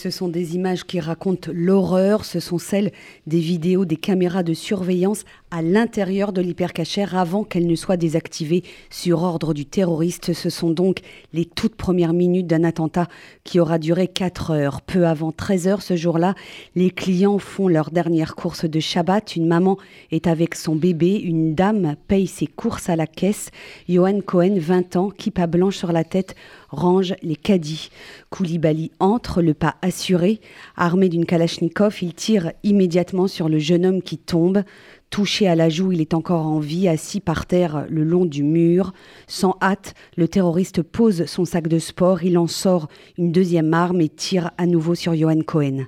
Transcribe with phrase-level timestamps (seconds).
[0.00, 2.92] Ce sont des images qui racontent l'horreur, ce sont celles
[3.26, 8.62] des vidéos des caméras de surveillance à l'intérieur de l'hypercachère avant qu'elles ne soient désactivées
[8.90, 10.34] sur ordre du terroriste.
[10.34, 11.00] Ce sont donc
[11.32, 13.08] les toutes premières minutes d'un attentat
[13.42, 14.82] qui aura duré 4 heures.
[14.82, 16.36] Peu avant 13 heures ce jour-là,
[16.76, 19.34] les clients font leur dernière course de Shabbat.
[19.34, 19.78] Une maman
[20.12, 23.50] est avec son bébé, une dame paye ses courses à la caisse.
[23.88, 26.36] Johan Cohen, 20 ans, kippa blanche sur la tête,
[26.68, 27.90] range les caddies.
[28.30, 30.40] Koulibaly entre, le pas assuré.
[30.76, 34.62] Armé d'une kalachnikov, il tire immédiatement sur le jeune homme qui tombe.
[35.10, 38.42] Touché à la joue, il est encore en vie, assis par terre le long du
[38.42, 38.92] mur.
[39.26, 44.02] Sans hâte, le terroriste pose son sac de sport, il en sort une deuxième arme
[44.02, 45.86] et tire à nouveau sur Johan Cohen.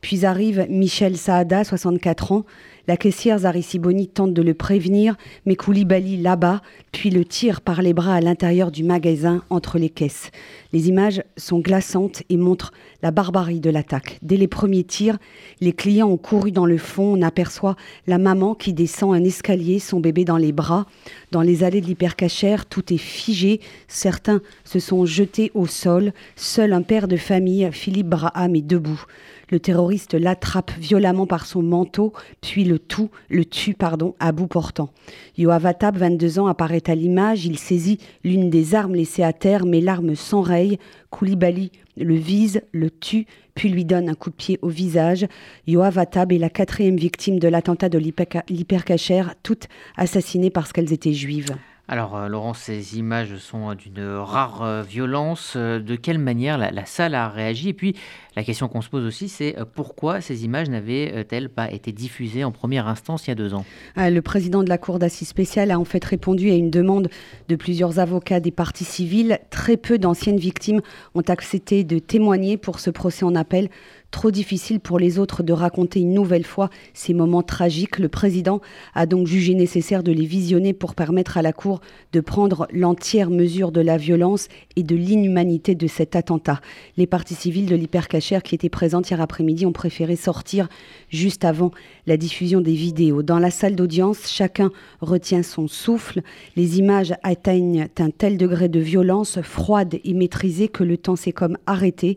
[0.00, 2.44] Puis arrive Michel Saada, 64 ans.
[2.88, 7.82] La caissière Zari Siboni tente de le prévenir, mais Koulibaly l'abat, puis le tire par
[7.82, 10.30] les bras à l'intérieur du magasin entre les caisses.
[10.72, 14.18] Les images sont glaçantes et montrent la barbarie de l'attaque.
[14.22, 15.18] Dès les premiers tirs,
[15.60, 17.14] les clients ont couru dans le fond.
[17.18, 20.86] On aperçoit la maman qui descend un escalier, son bébé dans les bras.
[21.30, 23.60] Dans les allées de l'hypercachère, tout est figé.
[23.86, 26.14] Certains se sont jetés au sol.
[26.36, 29.04] Seul un père de famille, Philippe Braham, est debout.
[29.50, 34.46] Le terroriste l'attrape violemment par son manteau, puis le tout, le tue, pardon, à bout
[34.46, 34.90] portant.
[35.36, 37.44] Yoav Attab, 22 ans, apparaît à l'image.
[37.44, 40.78] Il saisit l'une des armes laissées à terre, mais l'arme s'enraye.
[41.10, 45.26] Koulibaly le vise, le tue, puis lui donne un coup de pied au visage.
[45.66, 51.12] Yoav Attab est la quatrième victime de l'attentat de l'hypercachère, toutes assassinées parce qu'elles étaient
[51.12, 51.56] juives.
[51.90, 55.54] Alors, euh, Laurent, ces images sont d'une rare euh, violence.
[55.56, 57.70] Euh, de quelle manière la, salle a réagi?
[57.70, 57.96] Et puis,
[58.36, 62.52] la question qu'on se pose aussi, c'est pourquoi ces images n'avaient-elles pas été diffusées en
[62.52, 63.64] première instance il y a deux ans?
[63.96, 67.08] Ah, Le président de la Cour d'assises spéciale a en fait répondu à une demande
[67.48, 69.38] de plusieurs avocats des parties civiles.
[69.48, 70.82] Très peu d'anciennes victimes
[71.14, 73.70] ont accepté de témoigner pour ce procès en appel
[74.10, 77.98] Trop difficile pour les autres de raconter une nouvelle fois ces moments tragiques.
[77.98, 78.62] Le président
[78.94, 81.82] a donc jugé nécessaire de les visionner pour permettre à la Cour
[82.14, 86.62] de prendre l'entière mesure de la violence et de l'inhumanité de cet attentat.
[86.96, 90.68] Les parties civiles de l'hypercachère qui étaient présentes hier après-midi ont préféré sortir
[91.10, 91.70] juste avant
[92.06, 93.22] la diffusion des vidéos.
[93.22, 96.22] Dans la salle d'audience, chacun retient son souffle.
[96.56, 101.32] Les images atteignent un tel degré de violence froide et maîtrisée que le temps s'est
[101.32, 102.16] comme arrêté.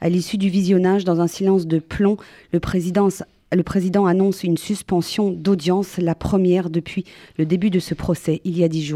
[0.00, 2.16] À l'issue du visionnage, dans un silence de plomb,
[2.52, 3.08] le président,
[3.52, 7.04] le président annonce une suspension d'audience, la première depuis
[7.38, 8.94] le début de ce procès, il y a dix jours.